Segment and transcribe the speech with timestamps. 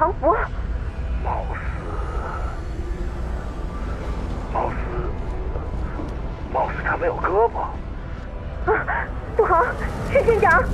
[0.00, 0.34] 他没穿宇航服。
[1.22, 1.60] 貌似，
[4.54, 4.74] 貌似，
[6.54, 8.72] 貌似他没有胳膊。
[8.72, 8.72] 啊，
[9.36, 9.62] 不好，
[10.10, 10.64] 是舰长。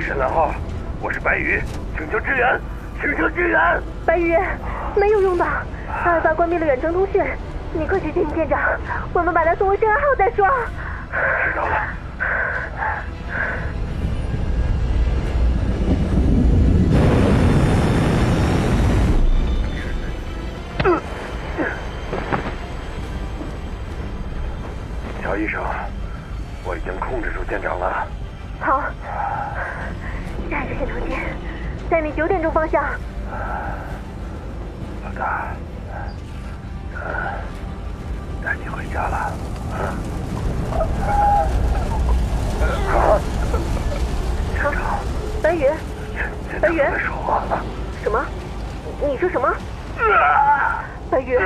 [0.00, 0.54] 深蓝号，
[1.02, 1.62] 我是白羽，
[1.98, 2.58] 请求支援，
[2.98, 3.60] 请求支援。
[4.06, 4.34] 白羽，
[4.96, 7.22] 没有用的，阿尔法关闭了远程通讯，
[7.74, 8.58] 你快去接舰长，
[9.12, 10.48] 我们把他送回深蓝号再说。
[11.10, 12.01] 知道了。
[25.32, 25.62] 乔医生，
[26.62, 28.06] 我已经控制住舰长了。
[28.60, 28.82] 好，
[30.50, 31.18] 下一个线头间，
[31.90, 32.84] 在你九点钟方向。
[35.02, 35.48] 老大，
[36.96, 37.00] 嗯，
[38.44, 39.32] 带你回家了。
[42.92, 43.16] 啊！
[44.52, 44.74] 舰长，
[45.42, 45.72] 白云，
[46.60, 47.42] 白羽在说话。
[48.02, 48.22] 什么？
[49.00, 49.48] 你说什么？
[51.10, 51.38] 白云，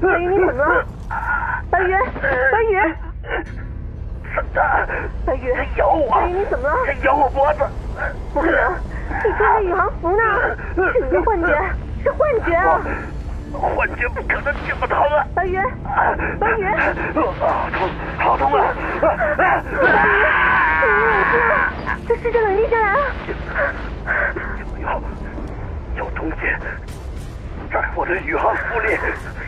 [0.00, 0.86] 白云， 你怎么了？
[1.72, 1.90] 白云，
[2.52, 2.94] 白羽。
[4.34, 4.88] 笨蛋！
[5.26, 6.10] 白羽，他咬我！
[6.10, 6.76] 白羽，你怎么了？
[6.86, 7.64] 他咬我脖子！
[8.32, 8.74] 不可能，
[9.24, 10.22] 你穿着宇航服呢，
[10.92, 11.48] 是你的幻觉，
[12.02, 12.80] 是幻觉啊！
[13.52, 15.26] 幻觉不可能这么疼啊！
[15.34, 15.58] 白羽，
[16.40, 16.64] 白羽，
[17.14, 18.74] 好痛，好痛啊！
[19.36, 19.76] 白羽，
[20.88, 20.96] 冷
[21.30, 22.98] 静，这试着冷静下来啊！
[24.80, 24.86] 有，
[25.98, 26.36] 有东西
[27.70, 28.96] 在我的宇航服里。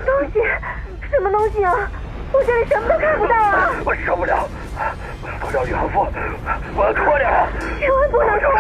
[0.04, 0.42] 东西？
[1.10, 1.72] 什么东西啊？
[2.34, 3.70] 我这里什么都看不到啊！
[3.84, 4.82] 我受不了，我
[5.30, 6.04] 要脱掉宇航服，
[6.74, 7.30] 我要脱掉！
[7.78, 8.50] 千万不能脱！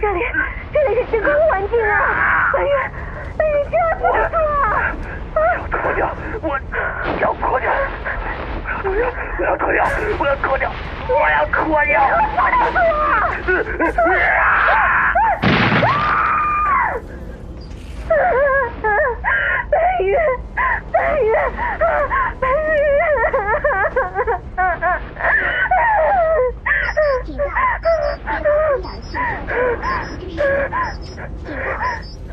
[0.00, 0.24] 这里，
[0.72, 2.50] 这里是真空环境啊！
[2.54, 2.72] 白羽，
[3.36, 4.96] 白羽，千万不能脱啊！
[5.36, 6.08] 要脱掉，
[6.40, 6.58] 我
[7.20, 7.70] 要脱掉！
[8.82, 8.88] 我
[9.44, 9.84] 要脱掉！
[10.18, 10.72] 我要脱掉！
[11.08, 12.00] 我要脱掉！
[13.44, 14.00] 不能脱！
[19.70, 20.16] 白羽，
[20.90, 21.22] 白羽，
[22.40, 22.50] 白羽！
[27.24, 27.42] 警告：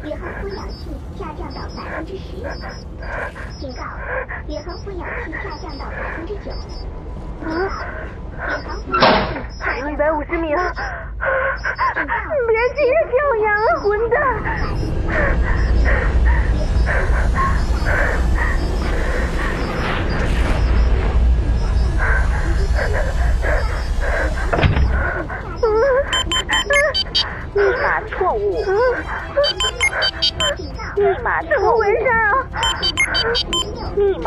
[0.03, 2.86] 宇航服氧气下降到百分之十。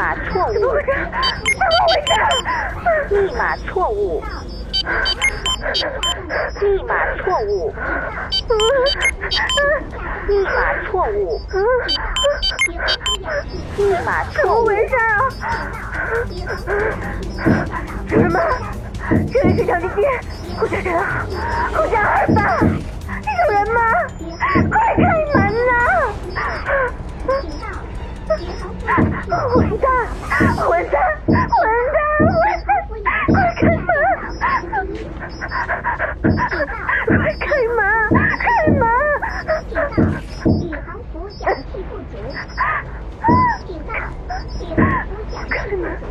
[0.00, 0.86] 码错误，怎么回事？
[0.88, 2.10] 怎么回事？
[3.10, 4.24] 密码错误，
[6.58, 7.70] 密码错误，
[10.26, 11.52] 密码错误，怎
[14.48, 15.04] 么，回事啊？
[18.08, 18.40] 主人们，
[19.30, 19.96] 这里是长地机，
[20.58, 21.26] 呼叫人啊，
[21.74, 23.78] 呼叫二法，主人吗，
[28.90, 28.98] 混
[29.78, 29.88] 蛋，
[30.56, 30.94] 混蛋，
[31.48, 31.62] 混
[31.94, 31.96] 蛋，
[32.88, 33.86] 混蛋，快开门！
[37.06, 37.46] 快开
[37.76, 37.78] 门，
[38.38, 38.82] 开门！
[40.60, 42.12] 宇航服氧气不足。
[43.66, 43.90] 警告：
[44.58, 46.09] 宇航服氧气不足。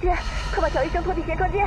[0.00, 1.66] 快把乔医生拖进舷窗间。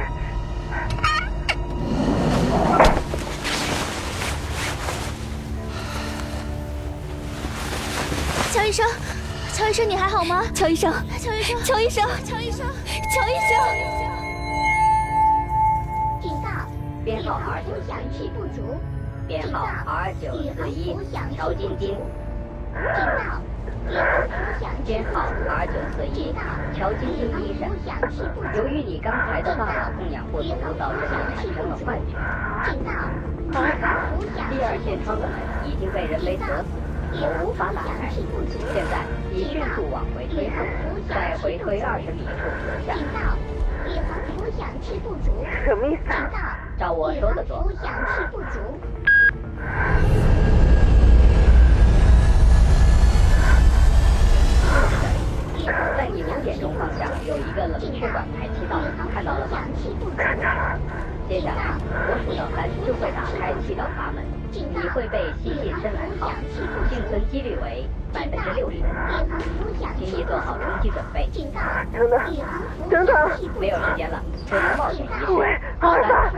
[8.53, 8.87] 乔医生，
[9.53, 10.43] 乔医生，你还好吗？
[10.53, 12.65] 乔医生，乔医生，乔医生，乔医生，
[13.11, 13.51] 乔医生。
[16.21, 16.47] 警告：
[17.03, 18.79] 编号 R 九氧气不足。
[19.27, 20.95] 编号 R 九四一
[21.35, 21.97] 乔晶晶，警
[23.17, 23.41] 告：
[24.85, 25.49] 编号不足。
[25.49, 26.33] R 九四一
[26.77, 27.69] 乔晶晶医生。
[28.53, 32.17] 由于你刚才的大脑供氧不足，导致你产生了幻觉。
[32.69, 32.91] 警告：
[34.49, 35.31] 第二线窗的门
[35.65, 36.67] 已经被人为锁死，
[37.13, 38.09] 我无法打开。
[38.73, 40.65] 现在你迅速往回推后，
[41.07, 43.07] 再回推二十米处停下警。
[43.15, 43.39] 告：
[43.87, 45.31] 宇航服氧气不足。
[45.63, 46.11] 什么意思警？
[46.29, 46.37] 告：
[46.77, 47.71] 照我说的做。
[55.97, 58.77] 在你五点钟方向有一个冷却管排气道，
[59.13, 59.59] 看到了吗？
[60.17, 60.79] 看到了。
[61.29, 61.75] 接下来
[62.07, 64.21] 我数到三就会打开气道阀门，
[64.51, 66.31] 你会被吸进深蓝号，
[66.89, 68.77] 幸存几率为百分之六十。
[69.97, 71.29] 请你做好冲击准备。
[71.93, 72.19] 等等，
[72.89, 73.15] 等等，
[73.59, 76.31] 没有时间了，只能冒险一喂试。，阿尔法，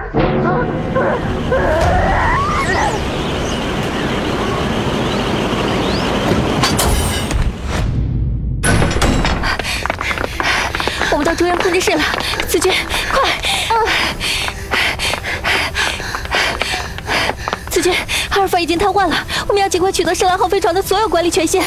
[11.14, 12.04] 我们到中央控制室了，
[12.48, 12.74] 子君，
[13.12, 13.30] 快！
[17.70, 17.94] 子君，
[18.32, 19.16] 阿尔法已经瘫痪了，
[19.48, 21.64] 我们要尽快取得深蓝号飞船的所有管理权限。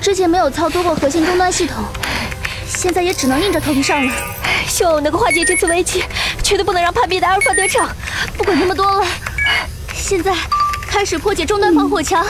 [0.00, 1.82] 之前没有操作过核心终端系统，
[2.64, 4.12] 现在也只能硬着头皮上了。
[4.68, 6.04] 希望我能够化解这次危机，
[6.40, 7.84] 绝对不能让叛变的阿尔法得逞。
[8.38, 9.04] 不管那么多了，
[9.92, 10.32] 现在
[10.86, 12.24] 开始破解终端防火墙。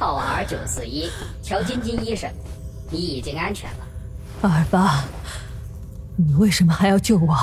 [0.00, 1.10] 号 R 九四一，
[1.42, 2.30] 乔晶晶医生，
[2.90, 3.86] 你已经安全了。
[4.40, 5.04] 二八，
[6.16, 7.36] 你为什么还要救我？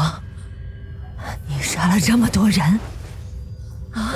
[1.47, 2.79] 你杀了这么多人，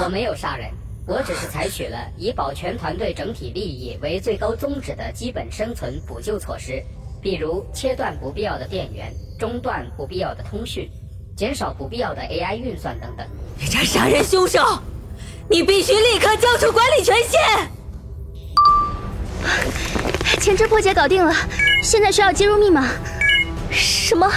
[0.04, 0.72] 我没有杀人，
[1.06, 6.84] 我只是采取了以保全团队整体利益为最高宗旨的基本生存补救措施，
[7.22, 10.90] 比如切断不必要的电源，中断不必要的通讯，
[11.38, 13.24] 减少不必要的 AI 运算等等。
[13.60, 14.82] 你这杀人凶手，
[15.48, 17.70] 你必须立刻交出管理权限！
[20.40, 21.34] 前置破解搞定了，
[21.84, 22.88] 现在需要接入密码。
[23.70, 24.30] 什么？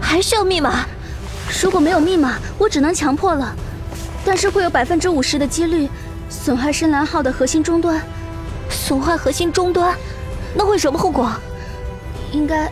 [0.00, 0.86] 还需要密码？
[1.62, 3.54] 如果没有密码，我只能强迫了。
[4.24, 5.88] 但是会有百分之五十的几率
[6.30, 8.00] 损坏深蓝号的核心终端，
[8.70, 9.94] 损坏核心终端，
[10.54, 11.30] 那会什么后果？
[12.30, 12.70] 应该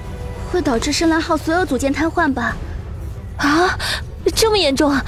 [0.50, 2.56] 会导致深蓝号所有组件瘫痪吧？
[3.36, 3.78] 啊，
[4.34, 5.04] 这么严重啊！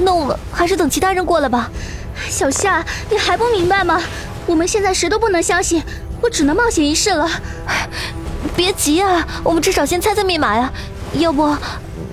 [0.00, 1.70] 那我们还是等其他人过来吧。
[2.28, 4.00] 小夏，你还不明白吗？
[4.46, 5.82] 我们现在谁都不能相信，
[6.20, 7.28] 我只能冒险一试了。
[8.56, 10.72] 别急啊，我们至少先猜猜密码呀。
[11.14, 11.56] 要不，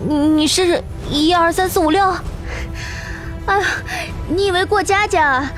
[0.08, 2.04] 你试试一二三四五六。
[2.06, 3.60] 啊，
[4.28, 5.50] 你以为过家家？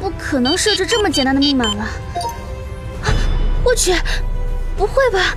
[0.00, 1.86] 不可能设置这么简单的密码了。
[3.64, 3.92] 我去，
[4.76, 5.34] 不会吧？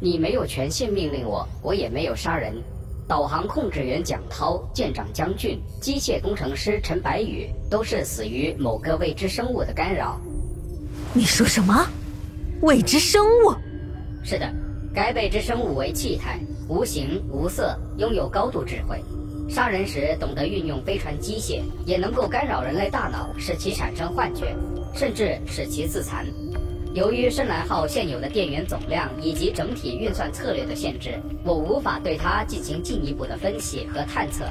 [0.00, 2.54] 你没有权限命令我，我也没有杀人。
[3.06, 10.20] 导航控制员蒋涛、舰长江俊、机械工程师陈白宇都是死于某个未知生物的干扰。
[11.14, 11.86] 你说什么？
[12.60, 13.54] 未知生物？
[14.22, 14.52] 是的，
[14.94, 16.38] 该未知生物为气态，
[16.68, 19.02] 无形无色，拥有高度智慧。
[19.48, 24.54] 杀人时懂得运用飞船机械，也能够干扰人类大脑，使其产生幻觉，
[24.94, 26.26] 甚至使其自残。
[26.92, 34.44] 由于深蓝号现有的电源总量以及整体运算策略的限制，我无法对它进行进一步的分析和探测。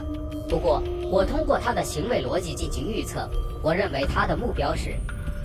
[0.49, 0.81] 不过，
[1.11, 3.29] 我通过它的行为逻辑进行预测，
[3.61, 4.95] 我认为它的目标是，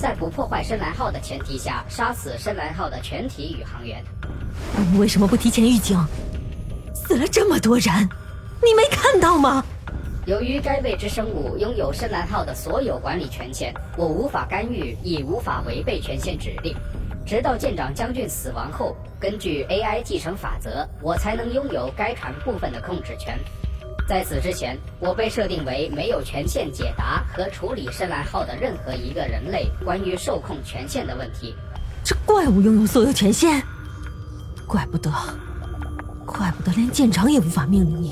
[0.02, 4.02] 在不破坏深蓝号的前提下，杀死深蓝号的全体宇航员。
[4.92, 5.96] 你为什么不提前预警？
[6.92, 7.94] 死了这么多人，
[8.60, 9.64] 你没看到吗？
[10.26, 16.74] 由于该未知生物拥有深蓝号的所有管理权限，我无法干预，亦无法违背权限指令。
[17.24, 23.38] 直到舰长将军死亡后，根据 AI 继承法则，我才能拥有该船部分的控制权。
[24.08, 31.54] 在此之前，我被设定为没有权限解答和处理深蓝号的任何一个人类关于受控权限的问题。
[32.04, 33.62] 这怪物拥有所有权限，
[34.66, 35.10] 怪不得，
[36.26, 38.10] 怪不得连舰长也无法命令你。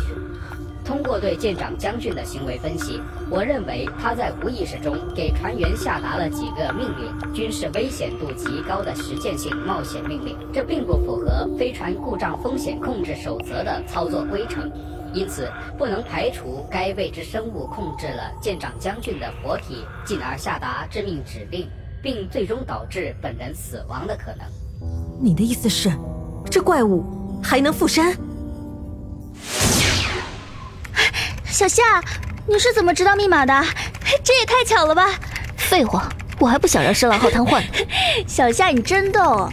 [0.84, 10.36] 通过对舰长将军的行为分析，我认为他在无意识中给船员下达了几个命令，均是危险度极高的实践性冒险命令。
[10.52, 14.68] 这并不符合飞船故障风险控制守则的操作规程，
[15.12, 21.68] 因此不能排除该未知生物控制了舰长将军的活体，进而下达致命指令，
[22.02, 24.46] 并最终导致本人死亡的可能。
[25.20, 25.90] 你的意思是，
[26.50, 27.04] 这怪物
[27.42, 28.16] 还能附身？
[31.44, 31.82] 小夏，
[32.46, 33.52] 你是怎么知道密码的？
[34.24, 35.10] 这也太巧了吧！
[35.56, 37.66] 废话，我还不想让深蓝号瘫痪呢。
[38.26, 39.48] 小夏，你真逗。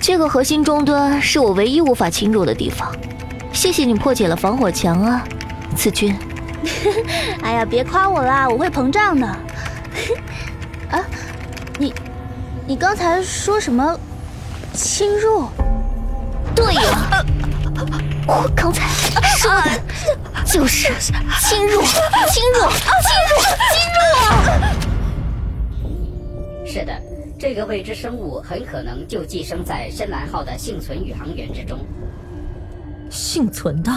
[0.00, 2.94] 这个核心终端是我唯一无法侵入的地方，
[3.56, 5.24] 谢谢你破解了防火墙啊，
[5.74, 6.14] 子君。
[7.42, 9.26] 哎呀，别夸我啦，我会膨胀的。
[10.92, 11.02] 啊，
[11.78, 11.94] 你，
[12.66, 13.98] 你刚才说什么？
[14.74, 15.48] 侵入？
[16.54, 17.24] 对呀，
[18.26, 18.86] 我刚才
[19.38, 19.62] 说的
[20.44, 20.92] 就是
[21.40, 21.80] 侵入，侵入，
[22.28, 22.60] 侵入，
[23.72, 24.68] 侵入啊！
[26.66, 26.92] 是的，
[27.38, 31.78] 这个未知生物很可能就寄生在深蓝号的幸存宇航员之中。
[33.10, 33.90] 幸存的？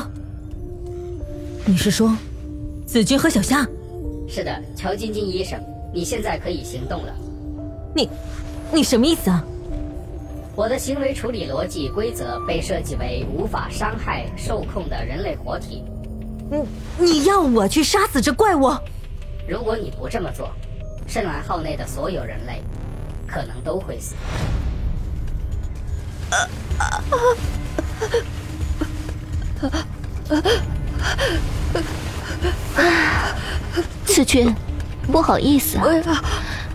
[1.65, 2.15] 你是说，
[2.85, 3.67] 子君和小夏？
[4.27, 5.59] 是的，乔晶晶医生，
[5.93, 7.13] 你现在可以行动了。
[7.95, 8.09] 你，
[8.71, 9.43] 你什么意思啊？
[10.55, 15.83] 我的行为处理逻辑规则被设计为无法伤害受控的人类活体。
[16.51, 16.65] 你
[16.97, 18.69] 你要我去杀死这怪物？
[19.47, 20.49] 如果你不这么做，
[21.07, 22.61] 深蓝号内的所有人类
[23.25, 24.15] 可能都会死。
[34.05, 34.55] 子君，
[35.11, 35.83] 不好意思啊，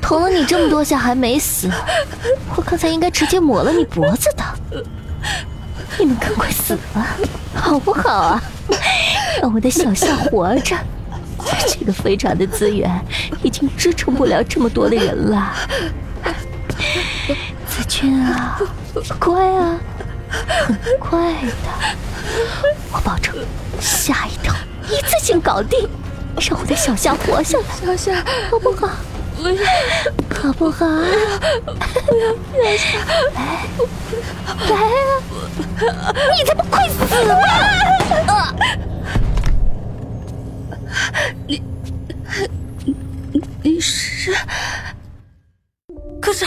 [0.00, 1.70] 捅了你这么多下还没死，
[2.56, 4.44] 我刚才应该直接抹了你脖子的。
[5.98, 7.06] 你们赶快死吧，
[7.54, 8.42] 好不好啊？
[9.40, 10.76] 让我的小夏活着。
[11.68, 12.90] 这个飞船的资源
[13.42, 15.52] 已经支撑不了这么多的人了。
[17.68, 18.58] 子君啊，
[19.18, 19.78] 乖啊，
[20.28, 21.68] 很快的，
[22.94, 23.34] 我保证
[23.80, 24.54] 下一条
[24.88, 25.88] 一次性搞定，
[26.48, 27.64] 让我的小夏活下来。
[27.84, 28.88] 小夏，好不好？
[29.36, 29.64] 不要，
[30.40, 30.86] 好不好？
[32.06, 32.98] 不要，小夏，
[33.34, 33.58] 来，
[34.70, 35.10] 来啊！
[36.36, 36.98] 你他妈快死
[38.28, 38.32] 吧！
[38.32, 38.54] 啊！
[41.48, 41.60] 你，
[43.32, 44.32] 你，你是？
[46.22, 46.46] 可是，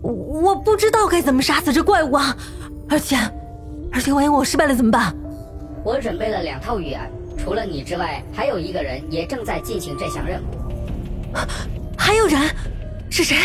[0.00, 2.34] 我不知道该怎么杀死这怪物啊！
[2.88, 3.18] 而且，
[3.92, 5.14] 而且万一我失败了怎么办？
[5.84, 11.36] 我准备了两套预案，除了你之外，还有一个人也正在进行这项任务。
[11.98, 12.40] 还有人？
[13.10, 13.36] 是谁？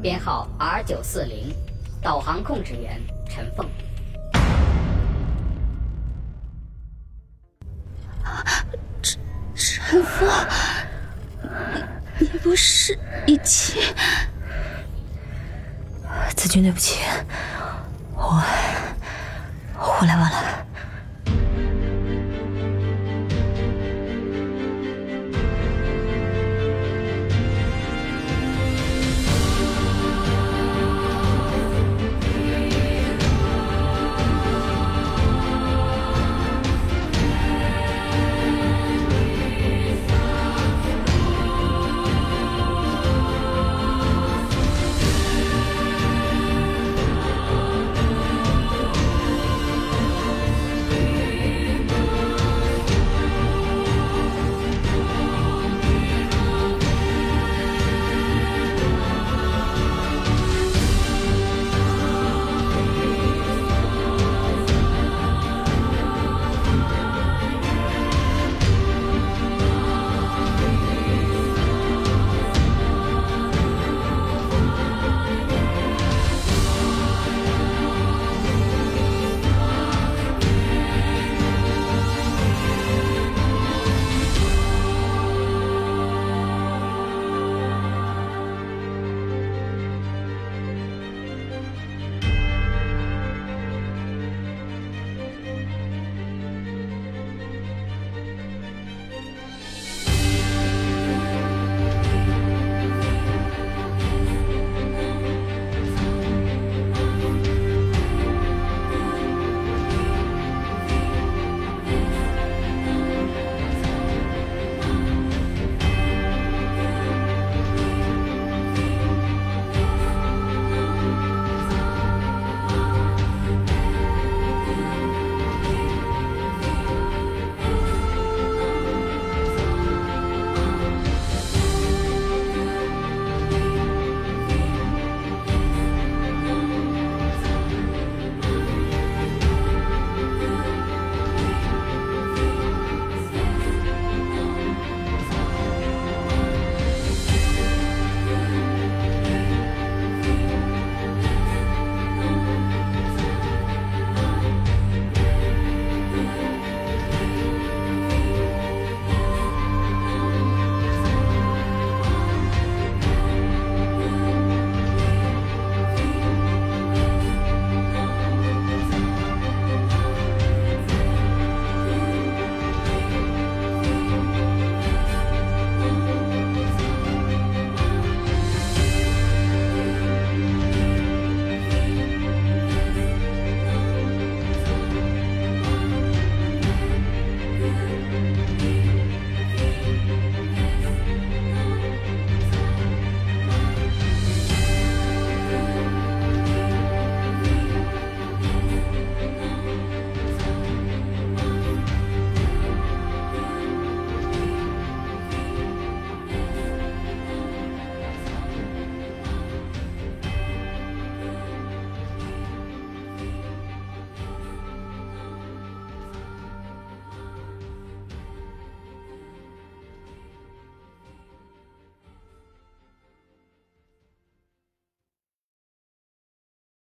[0.00, 1.54] 编号 R 九四零，
[2.00, 3.68] 导航控制员陈凤。
[9.02, 9.20] 陈
[9.54, 10.28] 陈凤，
[12.18, 13.82] 你你不是已经？
[16.34, 17.00] 子君，对不起，
[18.16, 18.42] 我
[19.76, 20.61] 我来晚了。